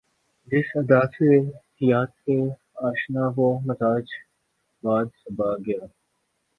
[0.47, 1.29] جس ادا سے
[1.81, 2.37] یار تھے
[2.87, 4.05] آشنا وہ مزاج
[4.83, 5.83] باد صبا گیا